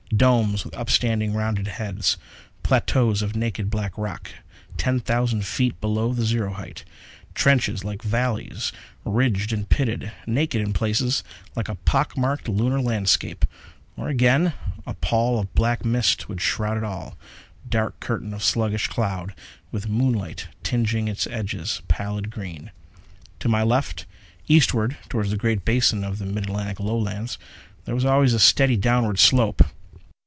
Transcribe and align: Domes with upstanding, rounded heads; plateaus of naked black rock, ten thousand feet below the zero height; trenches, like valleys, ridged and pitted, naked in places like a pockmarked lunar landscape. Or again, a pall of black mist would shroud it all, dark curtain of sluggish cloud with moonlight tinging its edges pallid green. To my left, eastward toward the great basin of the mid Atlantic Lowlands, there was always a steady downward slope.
Domes 0.13 0.65
with 0.65 0.75
upstanding, 0.75 1.33
rounded 1.33 1.67
heads; 1.67 2.17
plateaus 2.63 3.21
of 3.23 3.33
naked 3.35 3.69
black 3.71 3.97
rock, 3.97 4.29
ten 4.77 4.99
thousand 4.99 5.45
feet 5.45 5.79
below 5.81 6.13
the 6.13 6.25
zero 6.25 6.51
height; 6.53 6.83
trenches, 7.33 7.83
like 7.85 8.01
valleys, 8.03 8.71
ridged 9.05 9.53
and 9.53 9.69
pitted, 9.69 10.11
naked 10.27 10.59
in 10.61 10.73
places 10.73 11.23
like 11.55 11.69
a 11.69 11.75
pockmarked 11.75 12.49
lunar 12.49 12.81
landscape. 12.81 13.45
Or 13.95 14.09
again, 14.09 14.51
a 14.85 14.93
pall 14.95 15.39
of 15.39 15.55
black 15.55 15.85
mist 15.85 16.27
would 16.29 16.41
shroud 16.41 16.75
it 16.77 16.83
all, 16.83 17.17
dark 17.67 17.97
curtain 18.01 18.33
of 18.33 18.43
sluggish 18.43 18.89
cloud 18.89 19.33
with 19.71 19.87
moonlight 19.89 20.49
tinging 20.61 21.07
its 21.07 21.25
edges 21.27 21.81
pallid 21.87 22.29
green. 22.29 22.69
To 23.39 23.47
my 23.49 23.63
left, 23.63 24.05
eastward 24.47 24.97
toward 25.09 25.29
the 25.29 25.37
great 25.37 25.63
basin 25.65 26.03
of 26.03 26.19
the 26.19 26.25
mid 26.25 26.43
Atlantic 26.43 26.81
Lowlands, 26.81 27.39
there 27.85 27.95
was 27.95 28.05
always 28.05 28.33
a 28.33 28.39
steady 28.39 28.75
downward 28.75 29.17
slope. 29.17 29.61